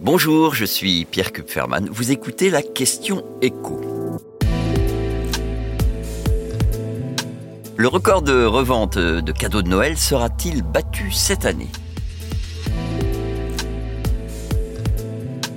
Bonjour, 0.00 0.54
je 0.54 0.64
suis 0.64 1.06
Pierre 1.06 1.32
Kupferman. 1.32 1.88
Vous 1.90 2.12
écoutez 2.12 2.50
la 2.50 2.62
question 2.62 3.24
écho. 3.42 3.80
Le 7.76 7.88
record 7.88 8.22
de 8.22 8.44
revente 8.44 8.96
de 8.96 9.32
cadeaux 9.32 9.62
de 9.62 9.68
Noël 9.68 9.98
sera-t-il 9.98 10.62
battu 10.62 11.10
cette 11.10 11.44
année? 11.44 11.66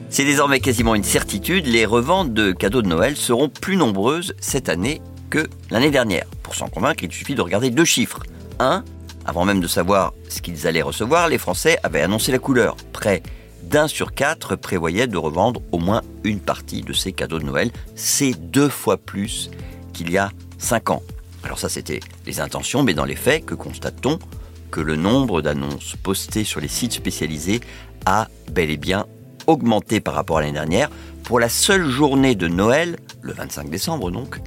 C'est 0.09 0.25
désormais 0.25 0.59
quasiment 0.59 0.95
une 0.95 1.03
certitude, 1.03 1.67
les 1.67 1.85
reventes 1.85 2.33
de 2.33 2.51
cadeaux 2.51 2.81
de 2.81 2.87
Noël 2.87 3.17
seront 3.17 3.47
plus 3.47 3.75
nombreuses 3.75 4.33
cette 4.39 4.69
année 4.69 5.03
que 5.29 5.47
l'année 5.69 5.91
dernière. 5.91 6.25
Pour 6.41 6.55
s'en 6.55 6.67
convaincre, 6.67 7.03
il 7.03 7.11
suffit 7.11 7.35
de 7.35 7.41
regarder 7.41 7.69
deux 7.69 7.85
chiffres. 7.85 8.23
Un, 8.57 8.83
avant 9.23 9.45
même 9.45 9.61
de 9.61 9.67
savoir 9.67 10.13
ce 10.29 10.41
qu'ils 10.41 10.65
allaient 10.65 10.81
recevoir, 10.81 11.29
les 11.29 11.37
Français 11.37 11.77
avaient 11.83 12.01
annoncé 12.01 12.31
la 12.31 12.39
couleur. 12.39 12.75
Près 12.91 13.21
d'un 13.63 13.87
sur 13.87 14.13
quatre 14.13 14.55
prévoyait 14.55 15.07
de 15.07 15.17
revendre 15.17 15.61
au 15.71 15.77
moins 15.77 16.01
une 16.23 16.39
partie 16.39 16.81
de 16.81 16.93
ces 16.93 17.13
cadeaux 17.13 17.39
de 17.39 17.45
Noël. 17.45 17.71
C'est 17.95 18.33
deux 18.33 18.69
fois 18.69 18.97
plus 18.97 19.49
qu'il 19.93 20.11
y 20.11 20.17
a 20.17 20.31
cinq 20.57 20.89
ans. 20.89 21.03
Alors 21.43 21.59
ça, 21.59 21.69
c'était 21.69 21.99
les 22.25 22.39
intentions, 22.39 22.83
mais 22.83 22.93
dans 22.93 23.05
les 23.05 23.15
faits, 23.15 23.45
que 23.45 23.55
constate-t-on 23.55 24.19
Que 24.69 24.81
le 24.81 24.95
nombre 24.95 25.41
d'annonces 25.41 25.95
postées 26.01 26.43
sur 26.43 26.59
les 26.59 26.67
sites 26.67 26.93
spécialisés 26.93 27.61
a 28.05 28.27
bel 28.51 28.69
et 28.69 28.77
bien 28.77 29.05
augmenté 29.47 29.99
par 29.99 30.13
rapport 30.13 30.37
à 30.37 30.41
l'année 30.41 30.53
dernière. 30.53 30.89
Pour 31.23 31.39
la 31.39 31.49
seule 31.49 31.89
journée 31.89 32.35
de 32.35 32.47
Noël, 32.47 32.97
le 33.21 33.33
25 33.33 33.69
décembre 33.69 34.11
donc, 34.11 34.39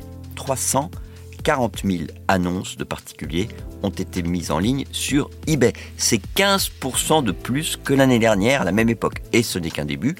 340 1.44 1.82
000 1.84 2.04
annonces 2.26 2.76
de 2.78 2.84
particuliers 2.84 3.48
ont 3.82 3.90
été 3.90 4.22
mises 4.22 4.50
en 4.50 4.58
ligne 4.58 4.86
sur 4.92 5.28
eBay. 5.46 5.74
C'est 5.98 6.20
15% 6.34 7.22
de 7.22 7.32
plus 7.32 7.76
que 7.76 7.92
l'année 7.92 8.18
dernière 8.18 8.62
à 8.62 8.64
la 8.64 8.72
même 8.72 8.88
époque. 8.88 9.20
Et 9.34 9.42
ce 9.42 9.58
n'est 9.58 9.70
qu'un 9.70 9.84
début. 9.84 10.16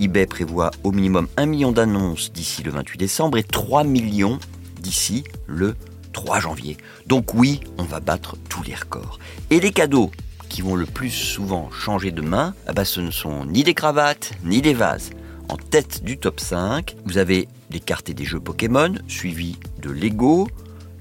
eBay 0.00 0.26
prévoit 0.26 0.70
au 0.84 0.92
minimum 0.92 1.26
1 1.36 1.46
million 1.46 1.72
d'annonces 1.72 2.32
d'ici 2.32 2.62
le 2.62 2.70
28 2.70 2.96
décembre 2.96 3.38
et 3.38 3.42
3 3.42 3.82
millions 3.82 4.38
d'ici 4.80 5.24
le 5.48 5.74
3 6.12 6.38
janvier. 6.38 6.76
Donc 7.06 7.34
oui, 7.34 7.60
on 7.78 7.84
va 7.84 7.98
battre 7.98 8.36
tous 8.48 8.62
les 8.62 8.76
records. 8.76 9.18
Et 9.50 9.58
les 9.58 9.72
cadeaux 9.72 10.12
qui 10.48 10.62
vont 10.62 10.76
le 10.76 10.86
plus 10.86 11.10
souvent 11.10 11.70
changer 11.72 12.12
de 12.12 12.22
main, 12.22 12.54
ah 12.68 12.72
bah, 12.72 12.84
ce 12.84 13.00
ne 13.00 13.10
sont 13.10 13.46
ni 13.46 13.64
des 13.64 13.74
cravates, 13.74 14.32
ni 14.44 14.62
des 14.62 14.74
vases. 14.74 15.10
En 15.48 15.56
tête 15.56 16.04
du 16.04 16.18
top 16.18 16.38
5, 16.38 16.94
vous 17.04 17.18
avez 17.18 17.48
les 17.72 17.80
cartes 17.80 18.10
et 18.10 18.14
des 18.14 18.24
jeux 18.24 18.40
Pokémon, 18.40 18.94
suivis 19.08 19.58
de 19.82 19.90
Lego, 19.90 20.48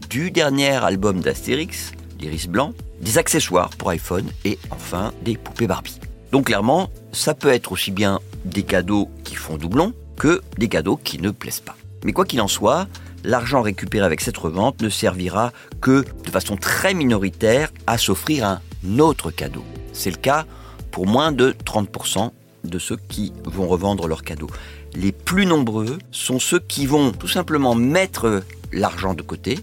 du 0.10 0.32
dernier 0.32 0.72
album 0.72 1.22
d'Astérix, 1.22 1.92
l'Iris 2.20 2.48
Blanc, 2.48 2.74
des 3.00 3.18
accessoires 3.18 3.70
pour 3.70 3.90
iPhone 3.90 4.26
et 4.44 4.60
enfin 4.72 5.14
des 5.24 5.38
poupées 5.38 5.68
Barbie. 5.68 6.00
Donc 6.32 6.48
clairement, 6.48 6.90
ça 7.12 7.34
peut 7.34 7.50
être 7.50 7.72
aussi 7.72 7.92
bien 7.92 8.20
des 8.44 8.64
cadeaux 8.64 9.10
qui 9.24 9.36
font 9.36 9.58
doublon 9.58 9.94
que 10.18 10.42
des 10.58 10.68
cadeaux 10.68 10.98
qui 10.98 11.20
ne 11.20 11.32
plaisent 11.32 11.60
pas. 11.60 11.78
Mais 12.04 12.14
quoi 12.14 12.26
qu'il 12.26 12.42
en 12.42 12.48
soit, 12.48 12.88
l'argent 13.24 13.62
récupéré 13.62 14.06
avec 14.06 14.22
cette 14.22 14.38
revente 14.38 14.82
ne 14.82 14.90
servira 14.90 15.52
que 15.80 16.04
de 16.26 16.32
façon 16.32 16.58
très 16.58 16.94
minoritaire 16.94 17.72
à 17.88 17.98
s'offrir 17.98 18.46
un 18.46 19.00
autre 19.00 19.32
cadeau. 19.32 19.64
C'est 19.94 20.12
le 20.12 20.18
cas 20.18 20.46
pour 20.90 21.06
moins 21.06 21.32
de 21.32 21.56
30% 21.66 22.32
de 22.64 22.80
ceux 22.80 22.98
qui 23.10 23.34
vont 23.46 23.68
revendre 23.68 24.08
leurs 24.08 24.24
cadeaux. 24.24 24.50
Les 24.94 25.12
plus 25.12 25.46
nombreux 25.46 25.98
sont 26.12 26.40
ceux 26.40 26.60
qui 26.60 26.86
vont 26.86 27.12
tout 27.12 27.28
simplement 27.28 27.76
mettre 27.76 28.44
l'argent 28.72 29.14
de 29.14 29.22
côté. 29.22 29.60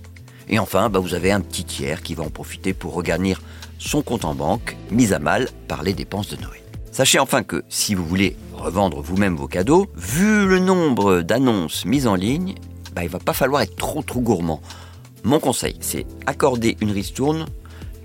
Et 0.49 0.59
enfin, 0.59 0.89
bah, 0.89 0.99
vous 0.99 1.15
avez 1.15 1.31
un 1.31 1.41
petit 1.41 1.65
tiers 1.65 2.03
qui 2.03 2.15
va 2.15 2.25
en 2.25 2.31
profiter 2.31 2.73
pour 2.73 2.95
regagner 2.95 3.37
son 3.79 4.03
compte 4.03 4.25
en 4.25 4.35
banque, 4.35 4.77
mis 4.91 5.13
à 5.13 5.19
mal 5.19 5.49
par 5.69 5.83
les 5.83 5.93
dépenses 5.93 6.29
de 6.31 6.37
Noël. 6.37 6.61
Sachez 6.91 7.19
enfin 7.19 7.43
que 7.43 7.63
si 7.69 7.95
vous 7.95 8.05
voulez 8.05 8.37
revendre 8.55 9.01
vous-même 9.01 9.37
vos 9.37 9.47
cadeaux, 9.47 9.87
vu 9.95 10.47
le 10.47 10.59
nombre 10.59 11.21
d'annonces 11.21 11.85
mises 11.85 12.07
en 12.07 12.15
ligne, 12.15 12.55
bah, 12.95 13.05
il 13.05 13.09
va 13.09 13.21
pas 13.21 13.35
falloir 13.35 13.63
être 13.63 13.77
trop 13.77 14.03
trop 14.03 14.21
gourmand. 14.21 14.61
Mon 15.23 15.39
conseil, 15.39 15.77
c'est 15.81 16.07
accorder 16.27 16.77
une 16.81 16.91
ristourne 16.91 17.47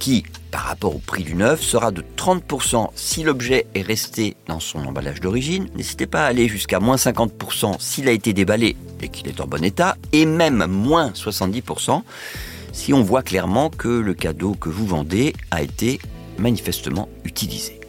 qui, 0.03 0.25
par 0.51 0.63
rapport 0.63 0.93
au 0.93 0.99
prix 0.99 1.23
du 1.23 1.33
neuf, 1.33 1.61
sera 1.61 1.91
de 1.91 2.03
30% 2.17 2.89
si 2.93 3.23
l'objet 3.23 3.67
est 3.73 3.83
resté 3.83 4.35
dans 4.49 4.59
son 4.59 4.85
emballage 4.85 5.21
d'origine. 5.21 5.69
N'hésitez 5.77 6.07
pas 6.07 6.23
à 6.23 6.25
aller 6.25 6.49
jusqu'à 6.49 6.81
moins 6.81 6.97
50% 6.97 7.79
s'il 7.79 8.09
a 8.09 8.11
été 8.11 8.33
déballé 8.33 8.75
et 9.01 9.07
qu'il 9.07 9.29
est 9.29 9.39
en 9.39 9.47
bon 9.47 9.63
état, 9.63 9.95
et 10.11 10.25
même 10.25 10.65
moins 10.65 11.11
70% 11.11 12.01
si 12.73 12.91
on 12.91 13.01
voit 13.01 13.23
clairement 13.23 13.69
que 13.69 13.87
le 13.87 14.13
cadeau 14.13 14.55
que 14.55 14.67
vous 14.67 14.85
vendez 14.85 15.33
a 15.51 15.63
été 15.63 15.99
manifestement 16.37 17.07
utilisé. 17.23 17.82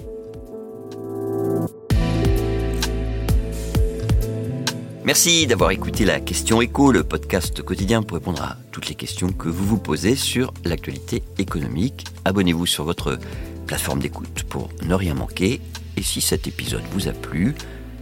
Merci 5.04 5.46
d'avoir 5.46 5.70
écouté 5.70 6.06
la 6.06 6.18
question 6.18 6.62
écho, 6.62 6.90
le 6.90 7.04
podcast 7.04 7.60
quotidien 7.60 8.02
pour 8.02 8.16
répondre 8.16 8.42
à 8.42 8.56
toutes 8.72 8.88
les 8.88 8.94
questions 8.94 9.30
que 9.32 9.50
vous 9.50 9.66
vous 9.66 9.78
posez 9.78 10.16
sur 10.16 10.54
l'actualité 10.64 11.22
économique. 11.36 12.06
Abonnez-vous 12.24 12.64
sur 12.64 12.84
votre 12.84 13.18
plateforme 13.66 14.00
d'écoute 14.00 14.44
pour 14.48 14.70
ne 14.82 14.94
rien 14.94 15.12
manquer. 15.12 15.60
Et 15.98 16.02
si 16.02 16.22
cet 16.22 16.46
épisode 16.46 16.84
vous 16.92 17.06
a 17.06 17.12
plu, 17.12 17.54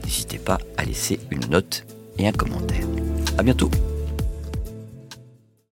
n'hésitez 0.05 0.39
pas 0.39 0.59
à 0.77 0.85
laisser 0.85 1.19
une 1.33 1.47
note 1.47 1.85
et 2.19 2.29
un 2.29 2.33
commentaire. 2.33 2.87
À 3.37 3.43
bientôt. 3.43 3.71